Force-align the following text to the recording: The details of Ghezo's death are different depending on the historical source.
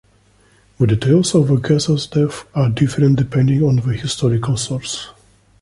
The 0.79 0.87
details 0.87 1.35
of 1.35 1.47
Ghezo's 1.61 2.07
death 2.07 2.47
are 2.55 2.69
different 2.71 3.17
depending 3.19 3.61
on 3.61 3.75
the 3.75 3.91
historical 3.93 4.57
source. 4.57 5.09